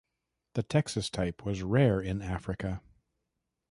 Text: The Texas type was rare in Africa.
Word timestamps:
The 0.55 0.63
Texas 0.63 1.11
type 1.11 1.45
was 1.45 1.61
rare 1.61 2.01
in 2.01 2.23
Africa. 2.23 2.81